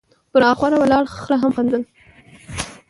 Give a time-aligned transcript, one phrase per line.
[0.31, 1.83] ،پر اخوره ولاړ خره هم خندل،